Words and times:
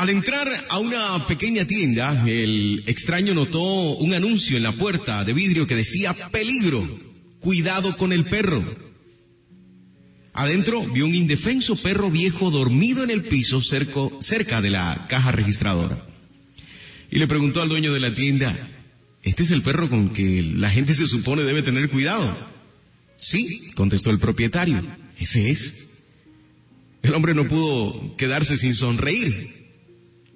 Al 0.00 0.08
entrar 0.08 0.48
a 0.70 0.78
una 0.78 1.22
pequeña 1.26 1.66
tienda, 1.66 2.24
el 2.26 2.84
extraño 2.86 3.34
notó 3.34 3.60
un 3.98 4.14
anuncio 4.14 4.56
en 4.56 4.62
la 4.62 4.72
puerta 4.72 5.26
de 5.26 5.34
vidrio 5.34 5.66
que 5.66 5.76
decía 5.76 6.14
peligro, 6.30 6.82
cuidado 7.38 7.94
con 7.98 8.10
el 8.10 8.24
perro. 8.24 8.64
Adentro 10.32 10.80
vio 10.86 11.04
un 11.04 11.14
indefenso 11.14 11.76
perro 11.76 12.10
viejo 12.10 12.50
dormido 12.50 13.04
en 13.04 13.10
el 13.10 13.24
piso 13.24 13.60
cerca 13.60 14.62
de 14.62 14.70
la 14.70 15.06
caja 15.06 15.32
registradora. 15.32 16.02
Y 17.10 17.18
le 17.18 17.26
preguntó 17.26 17.60
al 17.60 17.68
dueño 17.68 17.92
de 17.92 18.00
la 18.00 18.14
tienda, 18.14 18.56
¿este 19.22 19.42
es 19.42 19.50
el 19.50 19.60
perro 19.60 19.90
con 19.90 20.08
que 20.08 20.42
la 20.42 20.70
gente 20.70 20.94
se 20.94 21.06
supone 21.06 21.42
debe 21.42 21.60
tener 21.62 21.90
cuidado? 21.90 22.34
Sí, 23.18 23.68
contestó 23.74 24.10
el 24.10 24.18
propietario, 24.18 24.82
ese 25.18 25.50
es. 25.50 26.00
El 27.02 27.12
hombre 27.12 27.34
no 27.34 27.46
pudo 27.46 28.16
quedarse 28.16 28.56
sin 28.56 28.72
sonreír. 28.72 29.59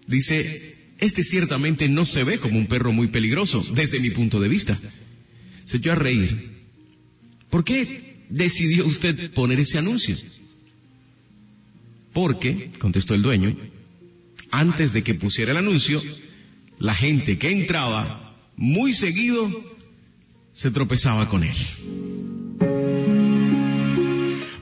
Dice, 0.06 0.76
este 0.98 1.22
ciertamente 1.22 1.88
no 1.88 2.06
se 2.06 2.24
ve 2.24 2.38
como 2.38 2.58
un 2.58 2.66
perro 2.66 2.92
muy 2.92 3.08
peligroso, 3.08 3.64
desde 3.74 4.00
mi 4.00 4.10
punto 4.10 4.40
de 4.40 4.48
vista. 4.48 4.78
Se 5.64 5.78
echó 5.78 5.92
a 5.92 5.96
reír. 5.96 6.50
¿Por 7.50 7.64
qué 7.64 8.24
decidió 8.28 8.86
usted 8.86 9.32
poner 9.32 9.60
ese 9.60 9.78
anuncio? 9.78 10.16
Porque, 12.12 12.70
contestó 12.78 13.14
el 13.14 13.22
dueño, 13.22 13.56
antes 14.50 14.92
de 14.92 15.02
que 15.02 15.14
pusiera 15.14 15.52
el 15.52 15.58
anuncio, 15.58 16.02
la 16.78 16.94
gente 16.94 17.38
que 17.38 17.50
entraba 17.50 18.36
muy 18.56 18.92
seguido 18.92 19.50
se 20.52 20.70
tropezaba 20.70 21.28
con 21.28 21.42
él. 21.42 21.56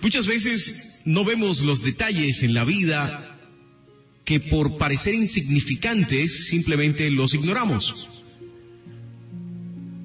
Muchas 0.01 0.27
veces 0.27 1.03
no 1.05 1.25
vemos 1.25 1.63
los 1.63 1.83
detalles 1.83 2.43
en 2.43 2.55
la 2.55 2.65
vida 2.65 3.32
que 4.25 4.41
por 4.41 4.77
parecer 4.79 5.15
insignificantes 5.15 6.49
simplemente 6.49 7.11
los 7.11 7.35
ignoramos. 7.35 8.09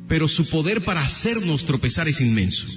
Pero 0.08 0.28
su 0.28 0.48
poder 0.50 0.84
para 0.84 1.02
hacernos 1.02 1.66
tropezar 1.66 2.08
es 2.08 2.22
inmenso. 2.22 2.68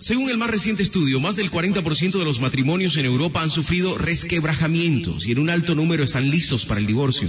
Según 0.00 0.30
el 0.30 0.38
más 0.38 0.50
reciente 0.50 0.82
estudio, 0.82 1.20
más 1.20 1.36
del 1.36 1.50
40% 1.50 2.18
de 2.18 2.24
los 2.24 2.40
matrimonios 2.40 2.96
en 2.96 3.04
Europa 3.04 3.42
han 3.42 3.50
sufrido 3.50 3.98
resquebrajamientos 3.98 5.26
y 5.26 5.32
en 5.32 5.38
un 5.38 5.50
alto 5.50 5.74
número 5.74 6.04
están 6.04 6.30
listos 6.30 6.64
para 6.64 6.80
el 6.80 6.86
divorcio. 6.86 7.28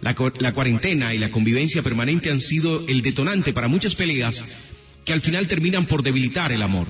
La, 0.00 0.14
cuarentena 0.52 1.14
y 1.14 1.18
la 1.18 1.30
convivencia 1.30 1.82
permanente 1.82 2.30
han 2.30 2.40
sido 2.40 2.84
el 2.86 3.02
detonante 3.02 3.52
para 3.52 3.68
muchas 3.68 3.94
peleas 3.94 4.58
que 5.04 5.12
al 5.12 5.20
final 5.20 5.48
terminan 5.48 5.86
por 5.86 6.02
debilitar 6.02 6.52
el 6.52 6.62
amor. 6.62 6.86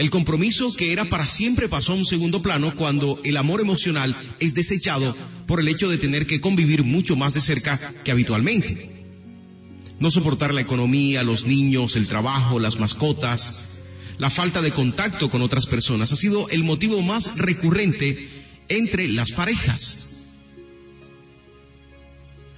El 0.00 0.08
compromiso 0.08 0.72
que 0.72 0.94
era 0.94 1.04
para 1.04 1.26
siempre 1.26 1.68
pasó 1.68 1.92
a 1.92 1.96
un 1.96 2.06
segundo 2.06 2.40
plano 2.40 2.74
cuando 2.74 3.20
el 3.22 3.36
amor 3.36 3.60
emocional 3.60 4.16
es 4.38 4.54
desechado 4.54 5.14
por 5.46 5.60
el 5.60 5.68
hecho 5.68 5.90
de 5.90 5.98
tener 5.98 6.26
que 6.26 6.40
convivir 6.40 6.84
mucho 6.84 7.16
más 7.16 7.34
de 7.34 7.42
cerca 7.42 7.78
que 8.02 8.10
habitualmente. 8.10 9.04
No 9.98 10.10
soportar 10.10 10.54
la 10.54 10.62
economía, 10.62 11.22
los 11.22 11.44
niños, 11.44 11.96
el 11.96 12.06
trabajo, 12.06 12.58
las 12.58 12.78
mascotas, 12.78 13.80
la 14.16 14.30
falta 14.30 14.62
de 14.62 14.70
contacto 14.70 15.28
con 15.28 15.42
otras 15.42 15.66
personas 15.66 16.10
ha 16.12 16.16
sido 16.16 16.48
el 16.48 16.64
motivo 16.64 17.02
más 17.02 17.36
recurrente 17.36 18.26
entre 18.70 19.06
las 19.06 19.32
parejas. 19.32 20.22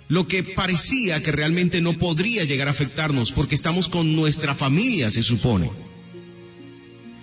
Lo 0.06 0.28
que 0.28 0.44
parecía 0.44 1.20
que 1.24 1.32
realmente 1.32 1.80
no 1.80 1.98
podría 1.98 2.44
llegar 2.44 2.68
a 2.68 2.70
afectarnos 2.70 3.32
porque 3.32 3.56
estamos 3.56 3.88
con 3.88 4.14
nuestra 4.14 4.54
familia, 4.54 5.10
se 5.10 5.24
supone. 5.24 5.72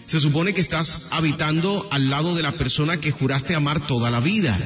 Se 0.09 0.19
supone 0.19 0.55
que 0.55 0.61
estás 0.61 1.09
habitando 1.11 1.87
al 1.91 2.09
lado 2.09 2.35
de 2.35 2.41
la 2.41 2.53
persona 2.53 2.99
que 2.99 3.11
juraste 3.11 3.53
amar 3.53 3.85
toda 3.85 4.09
la 4.09 4.19
vida. 4.19 4.57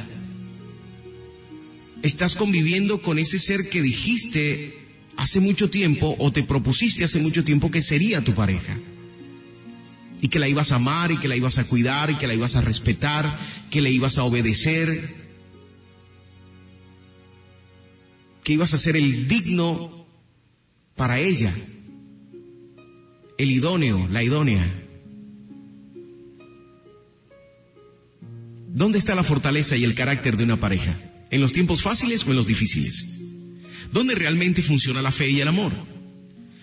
Estás 2.02 2.34
conviviendo 2.34 3.02
con 3.02 3.18
ese 3.18 3.38
ser 3.38 3.68
que 3.68 3.82
dijiste 3.82 4.74
hace 5.18 5.40
mucho 5.40 5.68
tiempo 5.68 6.16
o 6.18 6.32
te 6.32 6.44
propusiste 6.44 7.04
hace 7.04 7.20
mucho 7.20 7.44
tiempo 7.44 7.70
que 7.70 7.82
sería 7.82 8.24
tu 8.24 8.32
pareja. 8.32 8.74
Y 10.22 10.28
que 10.28 10.38
la 10.38 10.48
ibas 10.48 10.72
a 10.72 10.76
amar 10.76 11.12
y 11.12 11.18
que 11.18 11.28
la 11.28 11.36
ibas 11.36 11.58
a 11.58 11.64
cuidar 11.64 12.10
y 12.10 12.16
que 12.16 12.26
la 12.26 12.32
ibas 12.32 12.56
a 12.56 12.62
respetar, 12.62 13.30
que 13.70 13.82
le 13.82 13.90
ibas 13.90 14.16
a 14.16 14.24
obedecer, 14.24 15.14
que 18.44 18.54
ibas 18.54 18.72
a 18.72 18.78
ser 18.78 18.96
el 18.96 19.28
digno 19.28 20.06
para 20.96 21.20
ella, 21.20 21.52
el 23.36 23.50
idóneo, 23.50 24.08
la 24.10 24.22
idónea. 24.22 24.80
¿Dónde 28.74 28.98
está 28.98 29.14
la 29.14 29.22
fortaleza 29.22 29.76
y 29.76 29.84
el 29.84 29.94
carácter 29.94 30.36
de 30.36 30.42
una 30.42 30.58
pareja? 30.58 30.98
¿En 31.30 31.40
los 31.40 31.52
tiempos 31.52 31.80
fáciles 31.80 32.24
o 32.24 32.30
en 32.30 32.36
los 32.36 32.48
difíciles? 32.48 33.20
¿Dónde 33.92 34.16
realmente 34.16 34.62
funciona 34.62 35.00
la 35.00 35.12
fe 35.12 35.30
y 35.30 35.40
el 35.40 35.46
amor? 35.46 35.70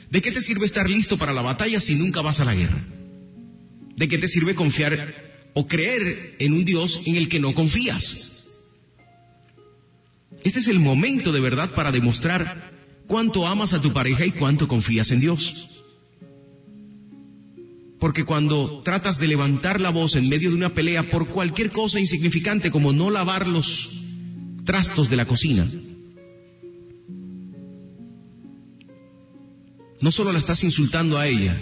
¿De 0.10 0.22
qué 0.22 0.30
te 0.34 0.42
sirve 0.42 0.66
estar 0.66 0.90
listo 0.90 1.18
para 1.18 1.32
la 1.32 1.42
batalla 1.42 1.80
si 1.80 1.96
nunca 1.96 2.20
vas 2.20 2.42
a 2.42 2.46
la 2.46 2.54
guerra? 2.54 2.86
¿De 3.96 4.10
qué 4.10 4.18
te 4.18 4.28
sirve 4.28 4.56
confiar 4.56 5.50
o 5.54 5.68
creer 5.68 6.36
en 6.40 6.52
un 6.52 6.66
Dios 6.66 7.00
en 7.06 7.16
el 7.16 7.30
que 7.30 7.40
no 7.40 7.56
confías? 7.56 8.46
Este 10.44 10.60
es 10.60 10.68
el 10.68 10.80
momento 10.80 11.32
de 11.32 11.40
verdad 11.40 11.74
para 11.74 11.94
demostrar 11.94 12.74
cuánto 13.08 13.48
amas 13.48 13.72
a 13.72 13.80
tu 13.80 13.94
pareja 13.94 14.26
y 14.26 14.32
cuánto 14.32 14.68
confías 14.68 15.12
en 15.12 15.22
Dios. 15.22 15.81
Porque 18.01 18.25
cuando 18.25 18.81
tratas 18.84 19.19
de 19.19 19.28
levantar 19.28 19.79
la 19.79 19.91
voz 19.91 20.16
en 20.16 20.28
medio 20.28 20.50
de 20.50 20.56
una 20.56 20.73
pelea 20.73 21.03
por 21.12 21.28
cualquier 21.28 21.69
cosa 21.69 22.00
insignificante 22.00 22.72
como 22.72 22.94
no 22.94 23.12
lavar 23.12 23.47
los 23.47 23.91
trastos 24.66 25.12
de 25.12 25.17
la 25.17 25.25
cocina, 25.25 25.69
no 30.01 30.12
solo 30.12 30.34
la 30.34 30.39
estás 30.39 30.63
insultando 30.63 31.19
a 31.19 31.28
ella, 31.28 31.56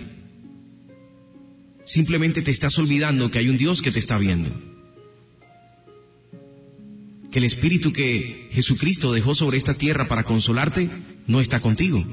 simplemente 1.86 2.42
te 2.42 2.52
estás 2.52 2.80
olvidando 2.80 3.30
que 3.30 3.40
hay 3.40 3.50
un 3.50 3.58
Dios 3.58 3.82
que 3.82 3.92
te 3.92 4.00
está 4.00 4.18
viendo 4.18 4.50
que 7.32 7.40
el 7.40 7.46
Espíritu 7.46 7.92
que 7.92 8.48
Jesucristo 8.52 9.12
dejó 9.12 9.36
sobre 9.36 9.58
esta 9.58 9.74
tierra 9.74 10.08
para 10.08 10.24
consolarte 10.24 10.90
no 11.28 11.42
está 11.42 11.60
contigo. 11.60 12.04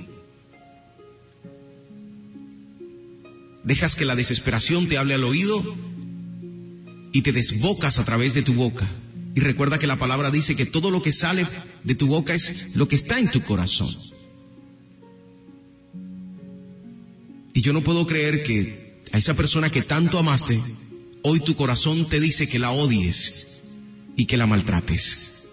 Dejas 3.66 3.97
que 3.97 4.04
la 4.04 4.15
desesperación 4.15 4.87
te 4.87 4.97
hable 4.97 5.15
al 5.15 5.25
oído 5.25 5.60
y 7.12 7.22
te 7.22 7.32
desbocas 7.32 7.99
a 7.99 8.04
través 8.04 8.32
de 8.34 8.43
tu 8.43 8.54
boca. 8.54 8.88
Y 9.34 9.41
recuerda 9.41 9.81
que 9.81 9.88
la 9.88 9.99
palabra 9.99 10.31
dice 10.31 10.54
que 10.54 10.66
todo 10.66 10.93
lo 10.93 11.03
que 11.03 11.10
sale 11.10 11.44
de 11.82 11.97
tu 11.97 12.06
boca 12.06 12.32
es 12.32 12.76
lo 12.76 12.87
que 12.87 12.94
está 12.94 13.19
en 13.19 13.28
tu 13.28 13.43
corazón. 13.43 13.88
Y 17.55 17.60
yo 17.60 17.72
no 17.72 17.82
puedo 17.82 18.06
creer 18.06 18.44
que 18.44 19.03
a 19.10 19.19
esa 19.19 19.34
persona 19.34 19.69
que 19.69 19.82
tanto 19.82 20.21
amaste, 20.21 20.62
hoy 21.22 21.41
tu 21.41 21.56
corazón 21.56 22.09
te 22.09 22.21
dice 22.21 22.47
que 22.47 22.60
la 22.60 22.71
odies 22.71 23.62
y 24.16 24.26
que 24.26 24.37
la 24.37 24.47
maltrates. 24.47 25.46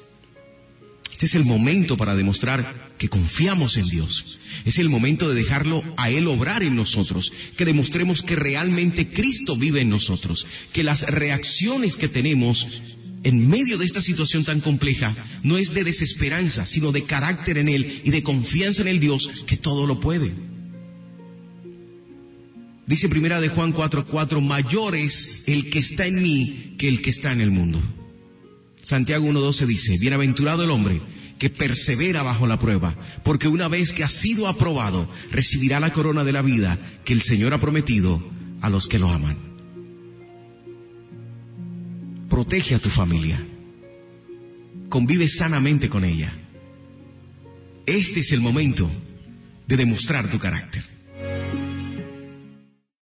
Este 1.23 1.37
es 1.37 1.45
el 1.45 1.49
momento 1.49 1.95
para 1.95 2.17
demostrar 2.17 2.91
que 2.97 3.07
confiamos 3.07 3.77
en 3.77 3.87
Dios. 3.87 4.39
Es 4.65 4.77
el 4.77 4.89
momento 4.89 5.29
de 5.29 5.35
dejarlo 5.35 5.81
a 5.95 6.09
Él 6.09 6.27
obrar 6.27 6.63
en 6.63 6.75
nosotros, 6.75 7.31
que 7.55 7.63
demostremos 7.63 8.23
que 8.23 8.35
realmente 8.35 9.07
Cristo 9.07 9.55
vive 9.55 9.79
en 9.79 9.87
nosotros, 9.87 10.45
que 10.73 10.83
las 10.83 11.03
reacciones 11.03 11.95
que 11.95 12.09
tenemos 12.09 12.81
en 13.23 13.47
medio 13.47 13.77
de 13.77 13.85
esta 13.85 14.01
situación 14.01 14.43
tan 14.43 14.59
compleja 14.59 15.15
no 15.43 15.57
es 15.57 15.73
de 15.73 15.85
desesperanza, 15.85 16.65
sino 16.65 16.91
de 16.91 17.03
carácter 17.03 17.57
en 17.57 17.69
Él 17.69 18.01
y 18.03 18.09
de 18.09 18.21
confianza 18.21 18.81
en 18.81 18.89
el 18.89 18.99
Dios 18.99 19.45
que 19.47 19.55
todo 19.55 19.87
lo 19.87 20.01
puede. 20.01 20.33
Dice 22.85 23.07
primera 23.07 23.39
de 23.39 23.47
Juan 23.47 23.73
4:4, 23.73 24.41
mayor 24.41 24.93
es 24.93 25.43
el 25.47 25.69
que 25.69 25.79
está 25.79 26.05
en 26.05 26.21
mí 26.21 26.75
que 26.77 26.89
el 26.89 27.01
que 27.01 27.11
está 27.11 27.31
en 27.31 27.39
el 27.39 27.51
mundo. 27.51 27.81
Santiago 28.83 29.25
1.12 29.25 29.65
dice, 29.65 29.97
bienaventurado 29.97 30.65
el 30.65 30.71
hombre 30.71 31.01
que 31.39 31.49
persevera 31.49 32.21
bajo 32.21 32.47
la 32.47 32.59
prueba, 32.59 32.93
porque 33.23 33.47
una 33.47 33.69
vez 33.69 33.93
que 33.93 34.03
ha 34.03 34.09
sido 34.09 34.47
aprobado, 34.47 35.09
recibirá 35.31 35.79
la 35.79 35.93
corona 35.93 36.25
de 36.25 36.33
la 36.33 36.41
vida 36.41 36.77
que 37.05 37.13
el 37.13 37.21
Señor 37.21 37.53
ha 37.53 37.59
prometido 37.59 38.21
a 38.61 38.69
los 38.69 38.87
que 38.87 38.99
lo 38.99 39.07
aman. 39.07 39.37
Protege 42.29 42.75
a 42.75 42.79
tu 42.79 42.89
familia. 42.89 43.41
Convive 44.89 45.29
sanamente 45.29 45.87
con 45.87 46.03
ella. 46.03 46.33
Este 47.85 48.19
es 48.19 48.33
el 48.33 48.41
momento 48.41 48.89
de 49.65 49.77
demostrar 49.77 50.29
tu 50.29 50.39
carácter. 50.39 50.92